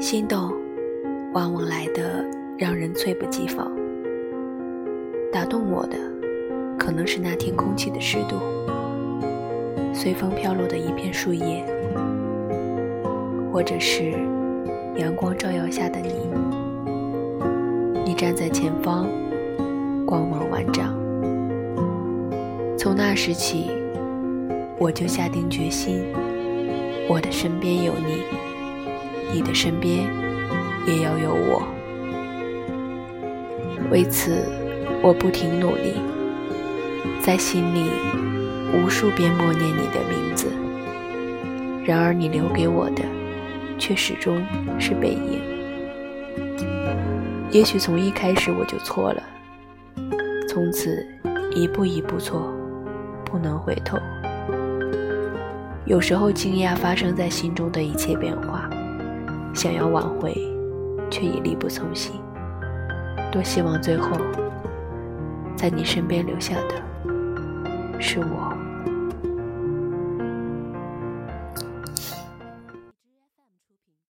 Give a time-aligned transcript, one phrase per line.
[0.00, 0.52] 心动，
[1.32, 2.24] 往往来的
[2.58, 3.70] 让人猝不及防。
[5.32, 5.96] 打动我的，
[6.76, 8.36] 可能是那天空气的湿度，
[9.92, 11.64] 随风飘落的一片树叶，
[13.52, 14.10] 或者是
[14.96, 16.28] 阳光照耀下的你。
[18.04, 19.06] 你站在前方，
[20.04, 20.92] 光芒万丈。
[22.76, 23.70] 从那时起，
[24.76, 26.04] 我就下定决心，
[27.08, 28.22] 我的身边有你，
[29.34, 30.06] 你的身边
[30.86, 31.66] 也要有我。
[33.90, 34.46] 为此，
[35.02, 35.94] 我不停努力，
[37.20, 37.90] 在心里
[38.72, 40.46] 无数遍默念你的名字。
[41.84, 43.02] 然而，你留给我的，
[43.76, 44.40] 却始终
[44.78, 45.40] 是背影。
[47.50, 49.22] 也许从一开始我就错了，
[50.48, 51.04] 从此
[51.56, 52.54] 一步一步错。
[53.24, 53.98] 不能回头。
[55.86, 58.70] 有时候惊讶发生在心中的一切变化，
[59.54, 60.34] 想要挽回，
[61.08, 62.20] 却已力不从心。
[63.30, 64.10] 多希望最后，
[65.56, 66.74] 在你身边留下的
[68.00, 68.63] 是我。